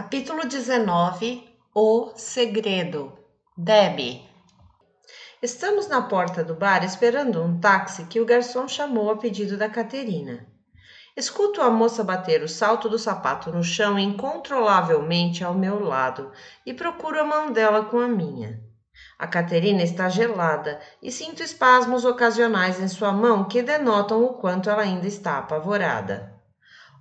[0.00, 1.42] Capítulo 19
[1.74, 3.18] O Segredo
[3.56, 4.22] Debbie
[5.42, 9.68] Estamos na porta do bar esperando um táxi que o garçom chamou a pedido da
[9.68, 10.46] Caterina.
[11.16, 16.30] Escuto a moça bater o salto do sapato no chão incontrolavelmente ao meu lado
[16.64, 18.62] e procuro a mão dela com a minha.
[19.18, 24.70] A Caterina está gelada e sinto espasmos ocasionais em sua mão que denotam o quanto
[24.70, 26.37] ela ainda está apavorada.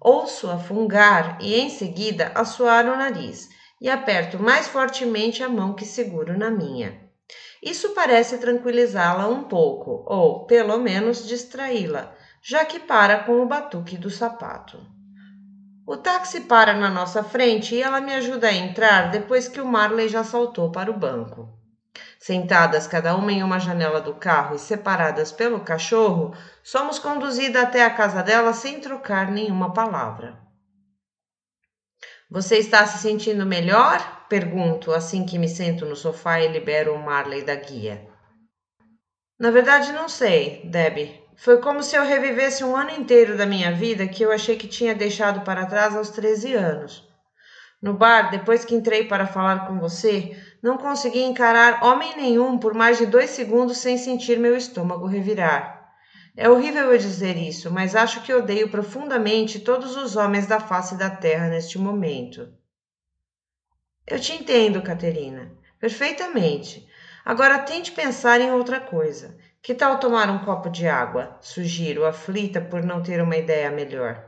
[0.10, 3.50] Ouço-a fungar e em seguida assoar o nariz
[3.82, 6.98] e aperto mais fortemente a mão que seguro na minha.
[7.62, 13.98] Isso parece tranquilizá-la um pouco, ou, pelo menos, distraí-la, já que para com o batuque
[13.98, 14.80] do sapato.
[15.86, 19.66] O táxi para na nossa frente e ela me ajuda a entrar depois que o
[19.66, 21.50] Marley já saltou para o banco.
[22.20, 27.84] Sentadas cada uma em uma janela do carro e separadas pelo cachorro, somos conduzidas até
[27.84, 30.38] a casa dela sem trocar nenhuma palavra.
[32.30, 34.26] Você está se sentindo melhor?
[34.28, 38.06] Pergunto assim que me sento no sofá e libero o Marley da guia.
[39.40, 41.22] Na verdade, não sei, Debbie.
[41.38, 44.68] Foi como se eu revivesse um ano inteiro da minha vida que eu achei que
[44.68, 47.08] tinha deixado para trás aos 13 anos.
[47.80, 52.74] No bar, depois que entrei para falar com você, não consegui encarar homem nenhum por
[52.74, 55.78] mais de dois segundos sem sentir meu estômago revirar.
[56.36, 60.96] É horrível eu dizer isso, mas acho que odeio profundamente todos os homens da face
[60.96, 62.54] da terra neste momento.
[64.06, 66.88] Eu te entendo, Caterina, perfeitamente.
[67.26, 69.38] Agora tente pensar em outra coisa.
[69.62, 71.38] Que tal tomar um copo de água?
[71.42, 74.24] Sugiro, aflita por não ter uma ideia melhor.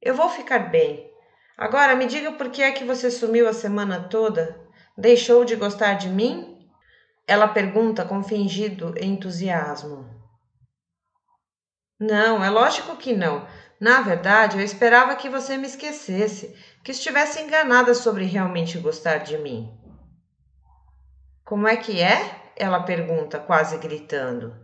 [0.00, 1.10] Eu vou ficar bem.
[1.56, 4.61] Agora me diga por que é que você sumiu a semana toda?
[5.02, 6.64] Deixou de gostar de mim?
[7.26, 10.08] Ela pergunta com fingido entusiasmo.
[11.98, 13.44] Não, é lógico que não.
[13.80, 19.36] Na verdade, eu esperava que você me esquecesse, que estivesse enganada sobre realmente gostar de
[19.38, 19.76] mim.
[21.44, 22.52] Como é que é?
[22.54, 24.54] Ela pergunta, quase gritando.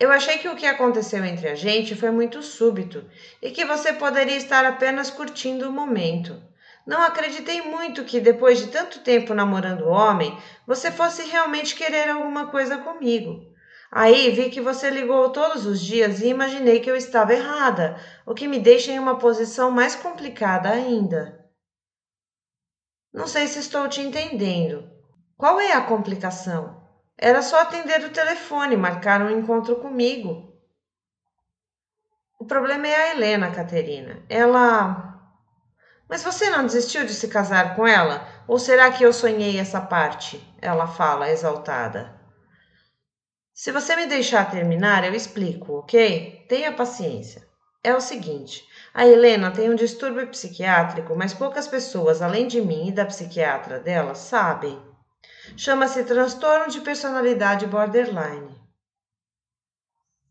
[0.00, 3.06] Eu achei que o que aconteceu entre a gente foi muito súbito
[3.42, 6.42] e que você poderia estar apenas curtindo o momento.
[6.86, 12.08] Não acreditei muito que, depois de tanto tempo namorando o homem, você fosse realmente querer
[12.08, 13.44] alguma coisa comigo.
[13.90, 18.34] Aí vi que você ligou todos os dias e imaginei que eu estava errada, o
[18.34, 21.44] que me deixa em uma posição mais complicada ainda.
[23.12, 24.88] Não sei se estou te entendendo.
[25.36, 26.86] Qual é a complicação?
[27.18, 30.54] Era só atender o telefone, marcar um encontro comigo.
[32.38, 34.22] O problema é a Helena, Caterina.
[34.28, 35.25] Ela
[36.08, 38.26] mas você não desistiu de se casar com ela?
[38.46, 40.40] Ou será que eu sonhei essa parte?
[40.60, 42.14] Ela fala, exaltada.
[43.52, 46.44] Se você me deixar terminar, eu explico, ok?
[46.48, 47.46] Tenha paciência.
[47.82, 48.62] É o seguinte:
[48.92, 53.78] a Helena tem um distúrbio psiquiátrico, mas poucas pessoas, além de mim e da psiquiatra
[53.78, 54.80] dela, sabem.
[55.56, 58.60] Chama-se transtorno de personalidade borderline.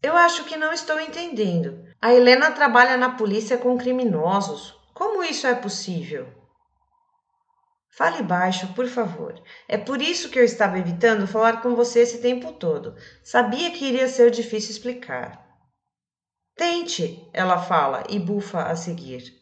[0.03, 1.83] Eu acho que não estou entendendo.
[2.01, 4.75] A Helena trabalha na polícia com criminosos.
[4.95, 6.25] Como isso é possível?
[7.97, 9.43] Fale baixo, por favor.
[9.67, 12.95] É por isso que eu estava evitando falar com você esse tempo todo.
[13.21, 15.45] Sabia que iria ser difícil explicar.
[16.55, 19.33] Tente, ela fala e bufa a seguir.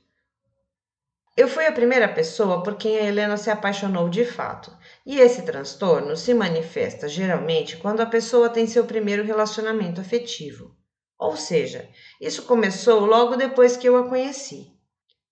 [1.37, 4.75] Eu fui a primeira pessoa por quem a Helena se apaixonou de fato,
[5.05, 10.75] e esse transtorno se manifesta geralmente quando a pessoa tem seu primeiro relacionamento afetivo.
[11.19, 11.87] Ou seja,
[12.19, 14.72] isso começou logo depois que eu a conheci.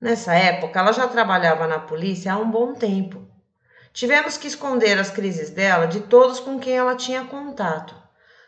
[0.01, 3.29] Nessa época, ela já trabalhava na polícia há um bom tempo.
[3.93, 7.95] Tivemos que esconder as crises dela de todos com quem ela tinha contato.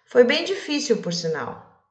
[0.08, 1.86] Foi bem difícil, por sinal.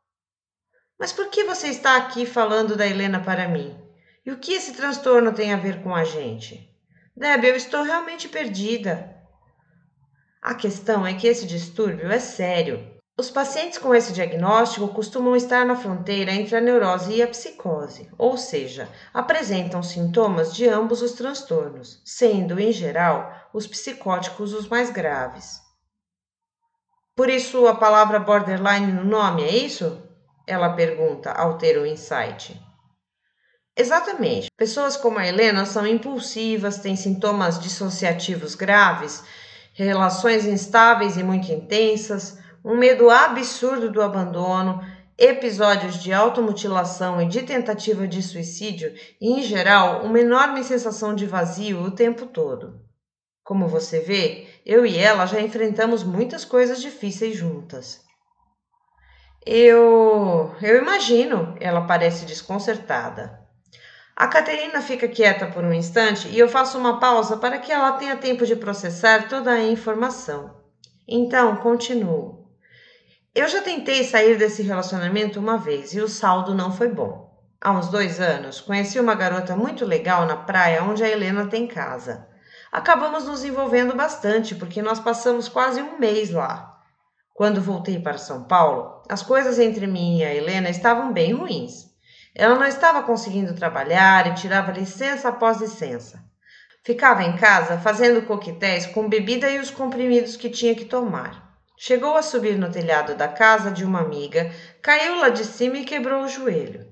[0.98, 3.78] Mas por que você está aqui falando da Helena para mim?
[4.26, 6.68] E o que esse transtorno tem a ver com a gente?
[7.16, 9.16] Deb, eu estou realmente perdida.
[10.40, 13.00] A questão é que esse distúrbio é sério.
[13.16, 18.10] Os pacientes com esse diagnóstico costumam estar na fronteira entre a neurose e a psicose,
[18.16, 24.88] ou seja, apresentam sintomas de ambos os transtornos, sendo, em geral, os psicóticos os mais
[24.90, 25.60] graves.
[27.14, 30.02] Por isso a palavra borderline no nome, é isso?
[30.46, 32.58] Ela pergunta ao ter o um insight.
[33.76, 34.48] Exatamente.
[34.56, 39.22] Pessoas como a Helena são impulsivas, têm sintomas dissociativos graves,
[39.74, 44.80] relações instáveis e muito intensas um medo absurdo do abandono,
[45.18, 51.26] episódios de automutilação e de tentativa de suicídio e, em geral, uma enorme sensação de
[51.26, 52.80] vazio o tempo todo.
[53.44, 58.00] Como você vê, eu e ela já enfrentamos muitas coisas difíceis juntas.
[59.44, 60.54] Eu.
[60.62, 63.40] Eu imagino, ela parece desconcertada.
[64.14, 67.92] A Caterina fica quieta por um instante e eu faço uma pausa para que ela
[67.92, 70.54] tenha tempo de processar toda a informação.
[71.08, 72.41] Então, continuo.
[73.34, 77.32] Eu já tentei sair desse relacionamento uma vez e o saldo não foi bom.
[77.58, 81.66] Há uns dois anos, conheci uma garota muito legal na praia onde a Helena tem
[81.66, 82.28] casa.
[82.70, 86.78] Acabamos nos envolvendo bastante porque nós passamos quase um mês lá.
[87.32, 91.86] Quando voltei para São Paulo, as coisas entre mim e a Helena estavam bem ruins.
[92.34, 96.22] Ela não estava conseguindo trabalhar e tirava licença após licença.
[96.84, 101.51] Ficava em casa fazendo coquetéis com bebida e os comprimidos que tinha que tomar.
[101.84, 105.84] Chegou a subir no telhado da casa de uma amiga, caiu lá de cima e
[105.84, 106.86] quebrou o joelho.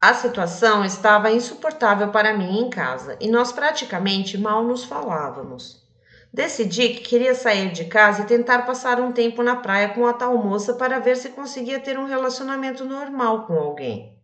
[0.00, 5.86] A situação estava insuportável para mim em casa e nós praticamente mal nos falávamos.
[6.32, 10.14] Decidi que queria sair de casa e tentar passar um tempo na praia com a
[10.14, 14.18] tal moça para ver se conseguia ter um relacionamento normal com alguém.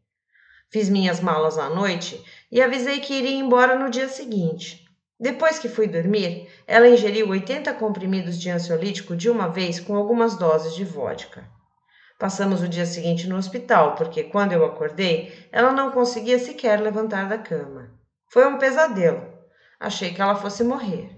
[0.70, 4.81] Fiz minhas malas à noite e avisei que iria embora no dia seguinte.
[5.22, 10.36] Depois que fui dormir, ela ingeriu 80 comprimidos de ansiolítico de uma vez com algumas
[10.36, 11.44] doses de vodka.
[12.18, 17.28] Passamos o dia seguinte no hospital, porque quando eu acordei, ela não conseguia sequer levantar
[17.28, 17.88] da cama.
[18.32, 19.22] Foi um pesadelo.
[19.78, 21.16] Achei que ela fosse morrer.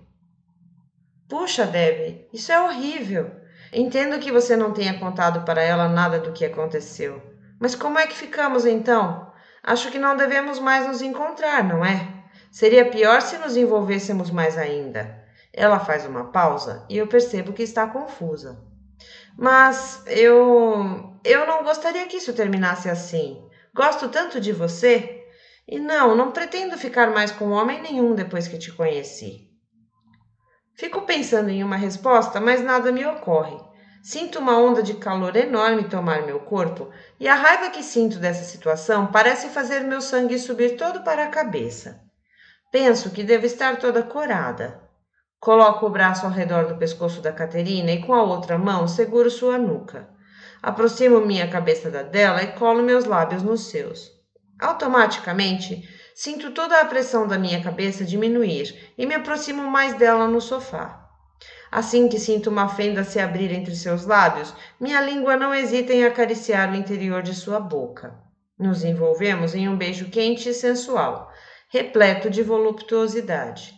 [1.26, 3.30] Puxa, Debbie, isso é horrível.
[3.72, 7.22] Entendo que você não tenha contado para ela nada do que aconteceu.
[7.58, 9.32] Mas como é que ficamos então?
[9.62, 12.13] Acho que não devemos mais nos encontrar, não é?
[12.54, 15.20] Seria pior se nos envolvêssemos mais ainda.
[15.52, 18.62] Ela faz uma pausa e eu percebo que está confusa.
[19.36, 21.18] Mas eu.
[21.24, 23.44] Eu não gostaria que isso terminasse assim.
[23.74, 25.26] Gosto tanto de você.
[25.66, 29.50] E não, não pretendo ficar mais com homem nenhum depois que te conheci.
[30.76, 33.58] Fico pensando em uma resposta, mas nada me ocorre.
[34.00, 38.44] Sinto uma onda de calor enorme tomar meu corpo e a raiva que sinto dessa
[38.44, 42.03] situação parece fazer meu sangue subir todo para a cabeça.
[42.74, 44.80] Penso que devo estar toda corada.
[45.38, 49.30] Coloco o braço ao redor do pescoço da Caterina e com a outra mão seguro
[49.30, 50.08] sua nuca.
[50.60, 54.10] Aproximo minha cabeça da dela e colo meus lábios nos seus.
[54.60, 60.40] Automaticamente, sinto toda a pressão da minha cabeça diminuir e me aproximo mais dela no
[60.40, 61.08] sofá.
[61.70, 66.04] Assim que sinto uma fenda se abrir entre seus lábios, minha língua não hesita em
[66.04, 68.18] acariciar o interior de sua boca.
[68.58, 71.32] Nos envolvemos em um beijo quente e sensual,
[71.74, 73.74] repleto de voluptuosidade.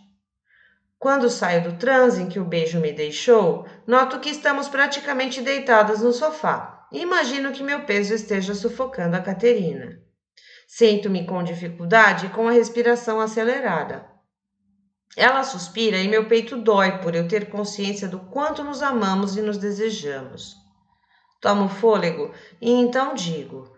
[0.98, 6.02] Quando saio do transe em que o beijo me deixou, noto que estamos praticamente deitadas
[6.02, 9.98] no sofá e imagino que meu peso esteja sufocando a Caterina.
[10.68, 14.04] Sinto-me com dificuldade e com a respiração acelerada.
[15.16, 19.40] Ela suspira e meu peito dói por eu ter consciência do quanto nos amamos e
[19.40, 20.54] nos desejamos.
[21.40, 23.74] Tomo fôlego e então digo: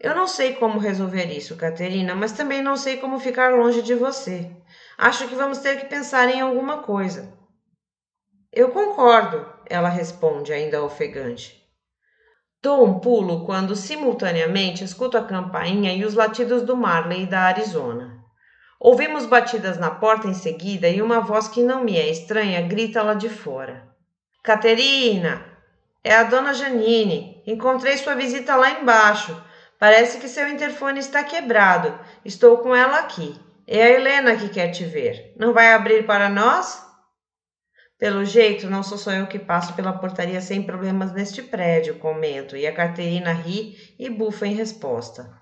[0.00, 3.94] Eu não sei como resolver isso, Caterina, mas também não sei como ficar longe de
[3.94, 4.50] você.
[4.96, 7.32] Acho que vamos ter que pensar em alguma coisa.
[8.52, 11.58] Eu concordo, ela responde, ainda ofegante.
[12.62, 18.18] Dou um pulo quando, simultaneamente, escuto a campainha e os latidos do Marley da Arizona.
[18.80, 23.02] Ouvimos batidas na porta em seguida e uma voz que não me é estranha grita
[23.02, 23.88] lá de fora.
[24.42, 25.44] Caterina!
[26.02, 27.42] É a dona Janine.
[27.46, 29.36] Encontrei sua visita lá embaixo.
[29.78, 31.98] Parece que seu interfone está quebrado.
[32.24, 33.38] Estou com ela aqui.
[33.66, 35.34] É a Helena que quer te ver.
[35.38, 36.84] Não vai abrir para nós?
[37.98, 42.56] Pelo jeito, não sou só eu que passo pela portaria sem problemas neste prédio, comento,
[42.56, 45.37] e a Caterina ri e bufa em resposta.